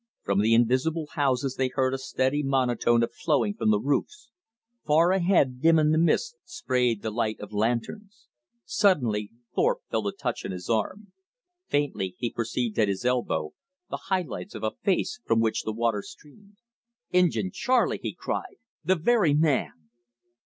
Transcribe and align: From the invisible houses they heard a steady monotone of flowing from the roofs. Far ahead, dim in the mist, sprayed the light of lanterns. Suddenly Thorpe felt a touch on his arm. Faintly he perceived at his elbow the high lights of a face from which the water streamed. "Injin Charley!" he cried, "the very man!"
From 0.23 0.39
the 0.41 0.55
invisible 0.55 1.09
houses 1.11 1.57
they 1.57 1.67
heard 1.67 1.93
a 1.93 1.99
steady 1.99 2.41
monotone 2.41 3.03
of 3.03 3.13
flowing 3.13 3.53
from 3.53 3.69
the 3.69 3.79
roofs. 3.79 4.31
Far 4.83 5.11
ahead, 5.11 5.61
dim 5.61 5.77
in 5.77 5.91
the 5.91 5.99
mist, 5.99 6.37
sprayed 6.43 7.03
the 7.03 7.11
light 7.11 7.39
of 7.39 7.53
lanterns. 7.53 8.25
Suddenly 8.65 9.29
Thorpe 9.53 9.81
felt 9.91 10.07
a 10.07 10.11
touch 10.11 10.43
on 10.43 10.49
his 10.49 10.71
arm. 10.71 11.11
Faintly 11.67 12.15
he 12.17 12.31
perceived 12.33 12.79
at 12.79 12.87
his 12.87 13.05
elbow 13.05 13.51
the 13.91 13.97
high 14.09 14.23
lights 14.23 14.55
of 14.55 14.63
a 14.63 14.71
face 14.71 15.21
from 15.23 15.39
which 15.39 15.61
the 15.61 15.71
water 15.71 16.01
streamed. 16.01 16.55
"Injin 17.11 17.51
Charley!" 17.51 17.99
he 18.01 18.15
cried, 18.15 18.57
"the 18.83 18.95
very 18.95 19.35
man!" 19.35 19.73